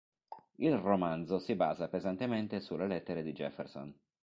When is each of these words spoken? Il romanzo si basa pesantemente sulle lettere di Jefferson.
Il 0.55 0.75
romanzo 0.77 1.37
si 1.37 1.53
basa 1.53 1.87
pesantemente 1.87 2.59
sulle 2.59 2.87
lettere 2.87 3.21
di 3.21 3.33
Jefferson. 3.33 3.95